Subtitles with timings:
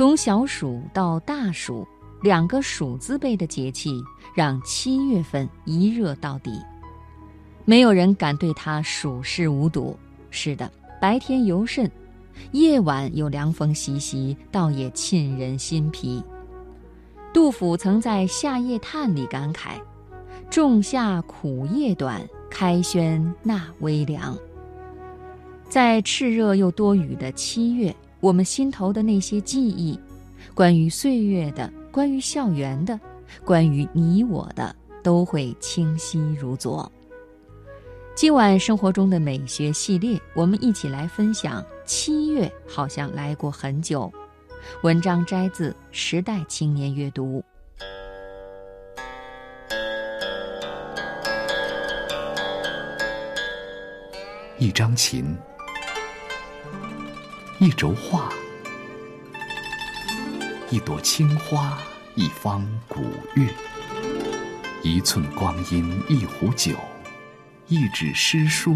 [0.00, 1.86] 从小暑到大暑，
[2.22, 4.02] 两个暑字辈的节气，
[4.34, 6.58] 让七月份一热到底。
[7.66, 9.94] 没有人敢对它熟视无睹。
[10.30, 10.72] 是的，
[11.02, 11.90] 白天尤甚，
[12.52, 16.24] 夜晚有凉风习习，倒也沁人心脾。
[17.30, 19.72] 杜甫曾在《夏夜叹》里感慨
[20.48, 24.34] ：“仲夏苦夜短，开轩纳微凉。”
[25.68, 29.98] 在炽热又多雨的七月，我们心头的那些记忆，
[30.54, 33.00] 关于岁月的，关于校园的，
[33.46, 36.90] 关于你我的，都会清晰如昨。
[38.14, 41.64] 今晚生活中的美学系列，我们一起来分享。
[41.86, 44.12] 七月好像来过很久。
[44.82, 47.38] 文章摘自《时代青年阅读》。
[54.58, 55.34] 一张琴。
[57.62, 58.30] 一轴画，
[60.70, 61.76] 一朵青花，
[62.14, 63.02] 一方古
[63.34, 63.46] 月，
[64.82, 66.72] 一寸光阴，一壶酒，
[67.68, 68.74] 一纸诗书，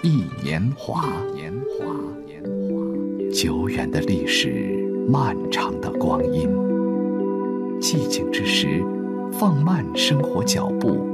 [0.00, 1.04] 一年华。
[1.34, 1.84] 年华，
[2.24, 3.30] 年华。
[3.30, 6.48] 久远的历史，漫长的光阴。
[7.78, 8.82] 寂静之时，
[9.32, 11.06] 放慢生活脚步，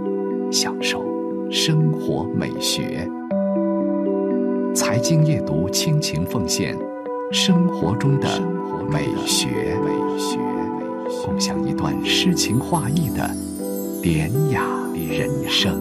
[0.52, 1.04] 享受
[1.50, 3.10] 生活美学。
[4.72, 6.78] 财经夜读，倾情奉献。
[7.32, 8.28] 生活中的
[8.90, 9.78] 美学，
[11.24, 13.30] 共享一段诗情画意的
[14.02, 14.60] 典雅
[14.94, 15.80] 人生。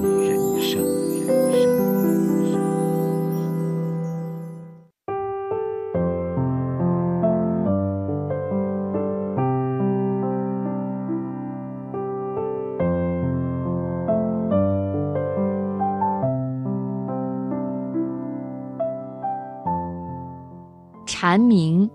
[21.21, 21.89] 蝉鸣，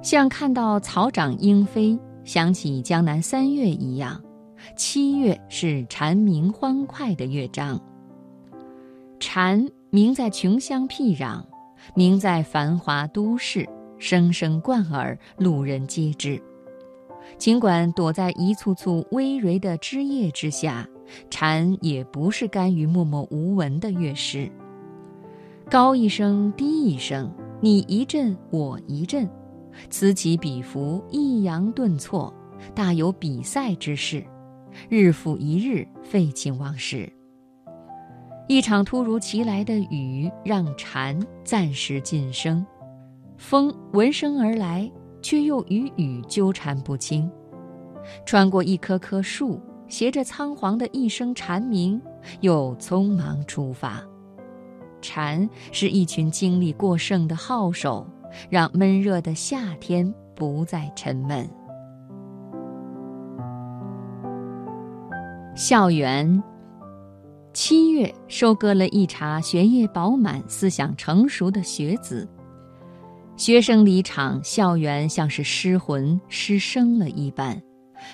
[0.00, 4.22] 像看到草长莺飞，想起江南三月一样。
[4.76, 7.80] 七月是蝉鸣欢快的乐章。
[9.18, 11.42] 蝉鸣在穷乡僻壤，
[11.96, 16.40] 鸣在繁华都市，声声贯耳，路人皆知。
[17.38, 20.86] 尽管躲在一簇簇葳蕤的枝叶之下，
[21.28, 24.48] 蝉也不是甘于默默无闻的乐师。
[25.68, 27.28] 高一声，低一声。
[27.60, 29.28] 你一阵，我一阵，
[29.88, 32.32] 此起彼伏，抑扬顿挫，
[32.74, 34.22] 大有比赛之势。
[34.90, 37.10] 日复一日，废寝忘食。
[38.46, 42.64] 一场突如其来的雨，让蝉暂时噤声。
[43.38, 44.90] 风闻声而来，
[45.22, 47.30] 却又与雨纠缠不清。
[48.26, 52.00] 穿过一棵棵树，携着仓皇的一声蝉鸣，
[52.40, 54.02] 又匆忙出发。
[55.06, 58.04] 蝉是一群精力过剩的好手，
[58.50, 61.48] 让闷热的夏天不再沉闷。
[65.54, 66.42] 校园，
[67.52, 72.28] 七月收割了一茬学业饱满、思想成熟的学子，
[73.36, 77.62] 学生离场，校园像是失魂失声了一般，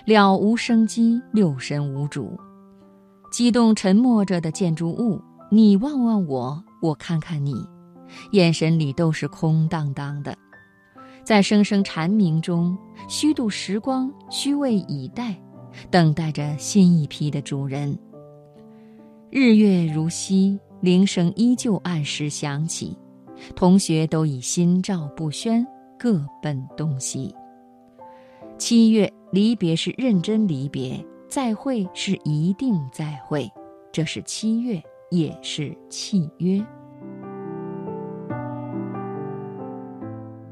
[0.04, 2.38] 了无生机，六神无主。
[3.32, 5.18] 激动沉默着的建筑物，
[5.50, 6.62] 你望望我。
[6.82, 7.64] 我看看你，
[8.32, 10.36] 眼神里都是空荡荡的，
[11.24, 12.76] 在声声蝉鸣中
[13.08, 15.40] 虚度时光，虚位以待，
[15.92, 17.96] 等待着新一批的主人。
[19.30, 22.98] 日月如昔，铃声依旧按时响起，
[23.54, 25.64] 同学都已心照不宣，
[25.96, 27.32] 各奔东西。
[28.58, 33.48] 七月离别是认真离别，再会是一定再会，
[33.92, 34.82] 这是七月。
[35.12, 36.64] 也是契约。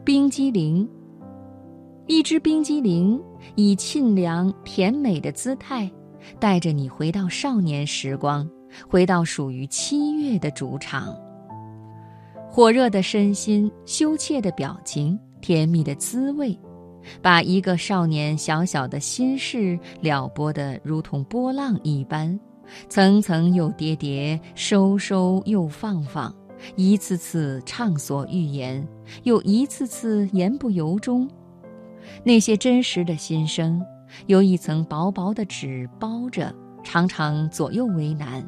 [0.04, 0.87] 冰激凌，
[2.06, 3.19] 一只冰激凌
[3.54, 5.91] 以沁凉甜美的姿态，
[6.38, 8.47] 带着你回到少年时光，
[8.87, 11.16] 回到属于七月的主场。
[12.47, 16.59] 火热的身心，羞怯的表情，甜蜜的滋味，
[17.23, 22.38] 把一个少年小小的心事撩拨得如同波浪一般。
[22.88, 26.34] 层层又叠叠，收收又放放，
[26.76, 28.87] 一次次畅所欲言，
[29.25, 31.28] 又一次次言不由衷。
[32.25, 33.81] 那些真实的心声，
[34.26, 38.46] 由一层薄薄的纸包着，常常左右为难。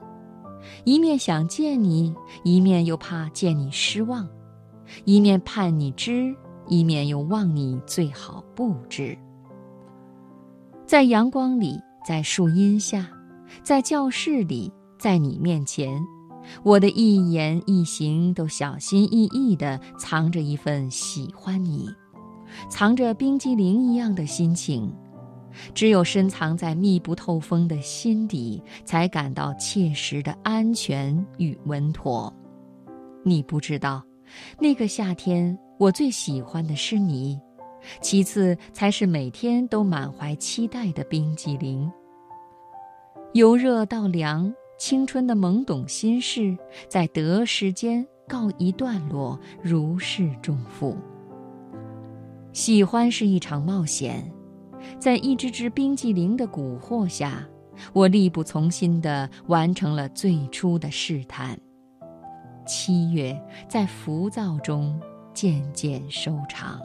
[0.84, 2.14] 一面想见你，
[2.44, 4.24] 一面又怕见你失望；
[5.04, 6.34] 一面盼你知，
[6.69, 9.16] 一面又望你最好不知。
[10.86, 13.08] 在阳光里，在树荫下。
[13.62, 16.00] 在教室里，在你面前，
[16.62, 21.88] 我的一言一行都小心翼翼地藏着一份喜欢你，
[22.69, 24.93] 藏着冰激凌一样的心情。
[25.75, 32.32] 只有深藏在密不透风的心底，才感到切实的安全与稳妥。
[33.22, 34.02] 你不知道，
[34.58, 37.38] 那个夏天我最喜欢的是你，
[38.00, 41.93] 其次才是每天都满怀期待的冰激凌。
[43.34, 46.55] 由热到凉，青春的懵懂心事，
[46.87, 50.94] 在得时间告一段落，如释重负。
[52.52, 54.31] 喜欢是一场冒险。
[54.99, 57.49] 在一只只冰激凌的蛊惑下，
[57.94, 61.58] 我力不从心地完成了最初的试探。
[62.67, 65.00] 七月在浮躁中
[65.32, 66.79] 渐渐收场。